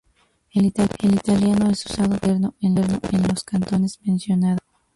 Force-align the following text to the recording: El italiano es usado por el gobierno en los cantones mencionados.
El 0.51 0.65
italiano 0.65 1.69
es 1.69 1.85
usado 1.85 2.15
por 2.17 2.27
el 2.29 2.41
gobierno 2.41 2.53
en 3.11 3.27
los 3.27 3.43
cantones 3.43 3.99
mencionados. 4.01 4.63